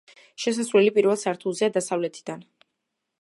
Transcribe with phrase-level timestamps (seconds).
[0.43, 2.43] შესასვლელი პირველ სართულზეა, დასავლეთიდან.